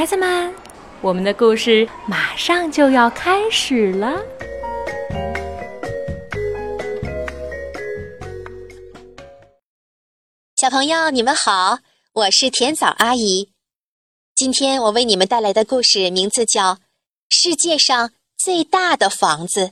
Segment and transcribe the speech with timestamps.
[0.00, 0.54] 孩子们，
[1.02, 4.18] 我们的故事马上就要开始了。
[10.56, 11.80] 小朋友，你们好，
[12.14, 13.50] 我是甜枣阿姨。
[14.34, 16.76] 今天我为你们带来的故事名字叫
[17.28, 19.66] 《世界上最大的房子》。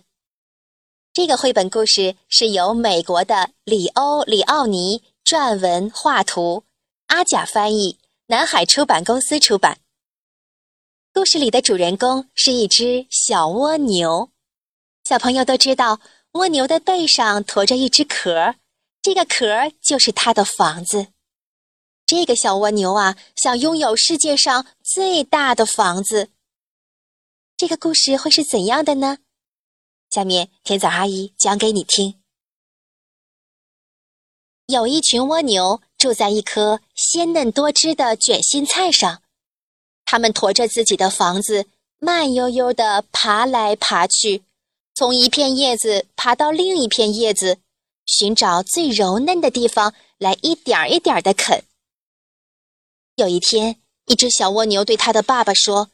[1.15, 6.65] 这个绘本故事是由美国的里欧·里奥尼撰文、画图，
[7.07, 9.79] 阿甲翻译，南海出版公司出版。
[11.19, 14.31] 故事里的主人公是一只小蜗牛。
[15.03, 16.01] 小朋友都知道，
[16.35, 18.55] 蜗牛的背上驮着一只壳，
[19.03, 21.09] 这个壳就是它的房子。
[22.07, 26.31] 这个小蜗牛啊，想拥有世界上最大的房子。
[27.57, 29.19] 这个故事会是怎样的呢？
[30.11, 32.23] 下面甜枣阿姨讲给你听。
[34.67, 39.25] 有一群蜗牛住在一颗鲜嫩多汁的卷心菜上。
[40.11, 41.67] 他们驮着自己的房子，
[41.99, 44.43] 慢悠悠地爬来爬去，
[44.95, 47.59] 从一片叶子爬到另一片叶子，
[48.07, 51.63] 寻找最柔嫩的地方来一点一点地啃。
[53.17, 55.91] 有一天，一只小蜗牛对它的爸爸说：“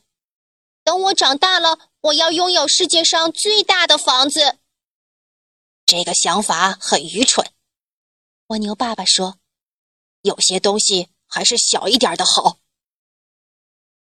[0.84, 4.58] 等我长大了，我要拥有世界上最大的房子。”
[5.84, 7.50] 这个想法很愚蠢，
[8.46, 9.38] 蜗牛爸爸说
[10.22, 12.58] ：“有些东西还是小一点的好。”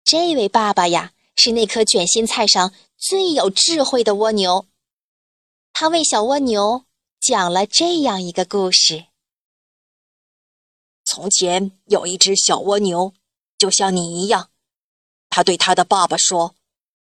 [0.08, 4.66] 这位爸爸呀，是那颗卷心菜上最有智慧的蜗牛。
[5.74, 6.86] 他为小蜗牛
[7.20, 9.08] 讲了这样一个故事：
[11.04, 13.14] 从前有一只小蜗牛，
[13.58, 14.50] 就像你一样。
[15.30, 16.56] 他对他的爸爸说：“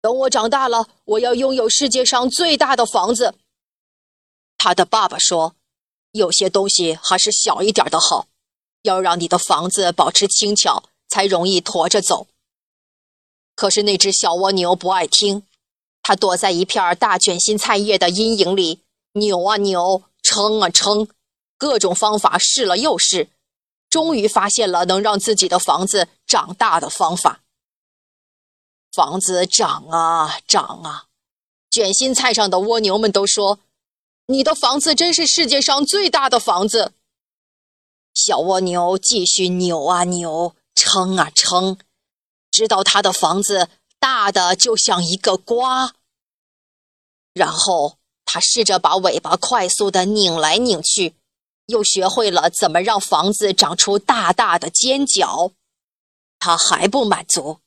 [0.02, 3.36] 等我长大了，我要拥有世界上最大的房子。”
[4.58, 5.54] 他的爸爸说
[6.10, 8.26] ：“有些东西还是小一点的好，
[8.82, 12.26] 要让你的房子保持轻巧，才容易驮着走。”
[13.60, 15.42] 可是那只小蜗牛不爱听，
[16.00, 18.80] 它躲在一片大卷心菜叶的阴影里，
[19.12, 21.06] 扭啊扭，撑啊撑，
[21.58, 23.28] 各种方法试了又试，
[23.90, 27.42] 终于发现了能让自己的房子长大的方法。
[28.94, 31.04] 房子长啊长啊，
[31.70, 33.58] 卷心菜上的蜗牛们都说
[34.28, 36.94] ：“你的房子真是世界上最大的房子。”
[38.16, 41.76] 小蜗牛继续扭啊扭，撑啊撑。
[42.50, 43.68] 直到他的房子
[43.98, 45.94] 大的就像一个瓜，
[47.32, 51.14] 然后他试着把尾巴快速的拧来拧去，
[51.66, 55.52] 又学会了怎么让房子长出大大的尖角。
[56.38, 57.60] 他还不满足，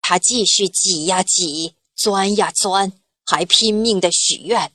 [0.00, 2.92] 他继续挤呀挤，钻呀钻，
[3.26, 4.72] 还拼命的许愿，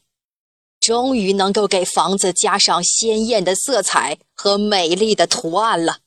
[0.79, 6.01] 终于能够给房子加上鲜艳的色彩和美丽的图案了。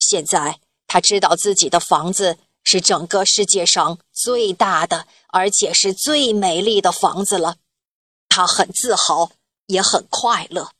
[0.00, 0.60] 现在。
[0.96, 7.58] 他知道自己的房子是整个世界上最大的，而且是最美丽的房子了。
[8.30, 9.30] 他很自豪，
[9.66, 10.70] 也很快乐。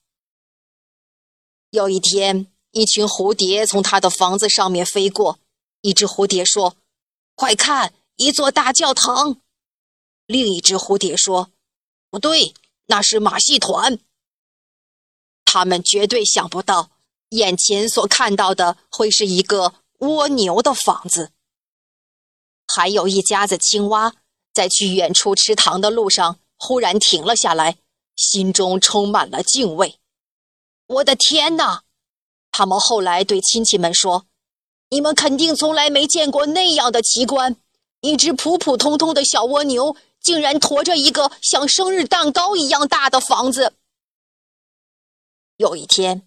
[1.69, 5.39] 有一天，一群蝴蝶从他的房子上面飞过。
[5.83, 6.77] 一只蝴蝶说
[7.37, 9.43] ：“快看，一座大教堂。”
[10.25, 11.51] 另一只蝴蝶说
[12.09, 12.55] ：“不对，
[12.87, 13.99] 那是马戏团。”
[15.45, 16.89] 他们绝对想不到，
[17.29, 19.75] 眼前所看到的会是一个。
[20.01, 21.33] 蜗牛的房子，
[22.67, 24.15] 还有一家子青蛙，
[24.53, 27.79] 在去远处池塘的路上忽然停了下来，
[28.15, 29.99] 心中充满了敬畏。
[30.87, 31.85] 我的天哪！
[32.53, 34.27] 他们后来对亲戚们说
[34.91, 37.57] ：“你们肯定从来没见过那样的奇观，
[38.01, 43.75] 一只普普通通的小蜗牛，竟然驮着一个像生日蛋糕一样大的房子。”
[45.57, 46.26] 有一天。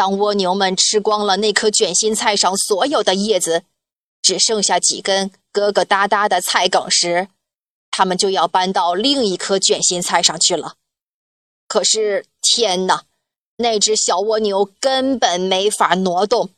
[0.00, 3.64] 当蜗牛们吃光了那颗卷心菜上所有的叶子，
[4.22, 7.28] 只剩下几根疙疙瘩瘩的菜梗时，
[7.90, 10.76] 它们就要搬到另一颗卷心菜上去了。
[11.68, 13.04] 可是天哪，
[13.56, 16.48] 那只小蜗牛根本没法挪动，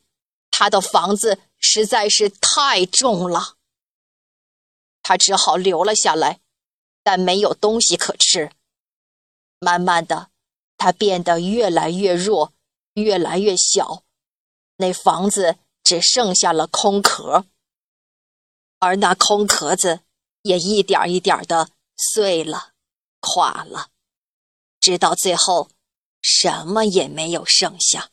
[0.49, 3.55] 它的房子实在是太重了。
[5.01, 6.39] 它只好留了下来，
[7.03, 8.51] 但没有东西可吃。
[9.59, 10.29] 慢慢的，
[10.77, 12.52] 它变得越来越弱。
[12.93, 14.03] 越来越小，
[14.77, 17.47] 那房子只剩下了空壳，
[18.79, 20.01] 而那空壳子
[20.43, 22.73] 也一点一点的碎了、
[23.19, 23.89] 垮了，
[24.79, 25.69] 直到最后，
[26.21, 28.11] 什么也没有剩下。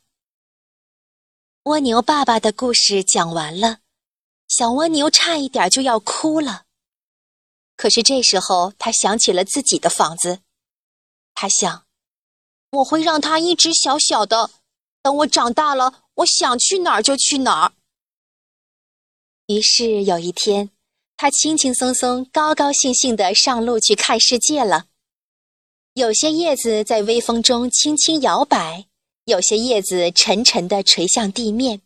[1.65, 3.81] 蜗牛爸爸的故事讲完了，
[4.49, 6.65] 小蜗牛差一点就要哭了。
[7.77, 10.41] 可是这时候，他想起了自己的房子，
[11.35, 11.87] 他想：
[12.71, 14.51] 我会让它一直小小的。
[15.03, 17.73] 等我长大了，我想去哪儿就去哪儿。
[19.47, 20.71] 于是有一天，
[21.17, 24.87] 他轻轻松松、高高兴兴地上路去看世界了。
[25.95, 28.87] 有些叶子在微风中轻轻摇摆，
[29.25, 31.83] 有些叶子沉沉地垂向地面。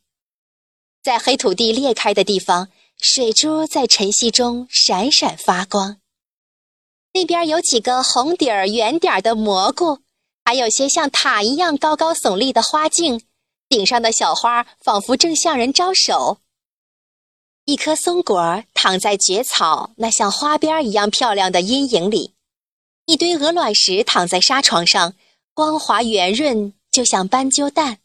[1.02, 2.68] 在黑土地裂开的地方，
[3.00, 6.00] 水珠在晨曦中闪闪发光。
[7.14, 10.00] 那边有几个红底儿、圆点儿的蘑菇，
[10.44, 13.22] 还有些像塔一样高高耸立的花茎，
[13.68, 16.38] 顶上的小花仿佛正向人招手。
[17.64, 22.34] 一颗松果躺在蕨草那像花边一样漂亮的阴影里，
[23.06, 25.14] 一堆鹅卵石躺在沙床上，
[25.54, 28.00] 光滑圆润，就像斑鸠蛋。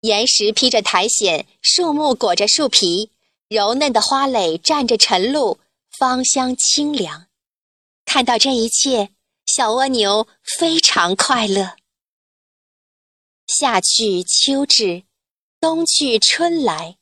[0.00, 3.12] 岩石披着苔藓，树木裹着树皮，
[3.48, 5.60] 柔嫩的花蕾蘸着晨露，
[5.96, 7.28] 芳香清凉。
[8.04, 9.10] 看到这一切，
[9.54, 10.26] 小蜗牛
[10.58, 11.76] 非常快乐。
[13.46, 15.04] 夏去秋至，
[15.60, 16.96] 冬去春来，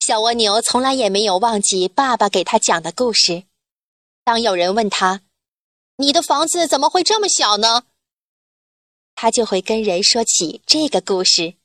[0.00, 3.44] 小蜗牛从来也没有忘记爸爸给他讲的故事。
[4.24, 5.20] 当有人问他
[5.96, 7.82] ：“你的房子怎么会这么小呢？”
[9.14, 11.56] 他就会跟人说起这个故事。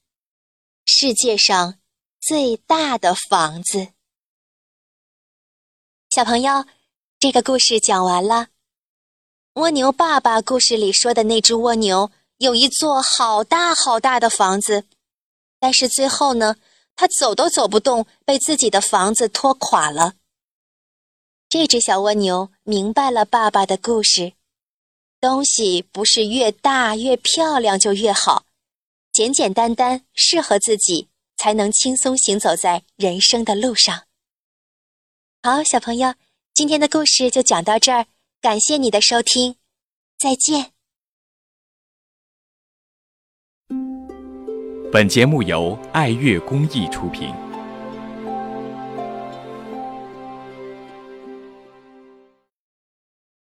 [0.84, 1.80] 世界上
[2.19, 3.94] 最大的房子。
[6.10, 6.66] 小朋友，
[7.18, 8.50] 这个故事讲完了。
[9.57, 14.86] 蜗牛爸爸故事里说的那只蜗牛有一座好大好大的房子，
[15.59, 16.57] 但是最后呢，
[16.95, 20.13] 它走都走不动，被自己的房子拖垮了。
[21.50, 24.33] 这只小蜗牛明白了爸爸的故事：
[25.19, 28.45] 东西不是越大越漂亮就越好。
[29.12, 34.03] 简简单单，适合自己，才能轻松行走在人生的路上。
[35.42, 36.13] 好，小朋友，
[36.53, 38.06] 今天的故事就讲到这儿，
[38.39, 39.56] 感谢你的收听，
[40.18, 40.72] 再见。
[44.92, 47.34] 本节目由爱乐公益出品。